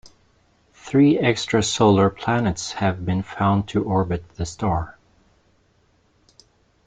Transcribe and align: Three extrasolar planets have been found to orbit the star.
Three 0.73 1.19
extrasolar 1.19 2.09
planets 2.09 2.71
have 2.71 3.05
been 3.05 3.21
found 3.21 3.67
to 3.67 3.83
orbit 3.83 4.27
the 4.33 4.47
star. 4.47 4.97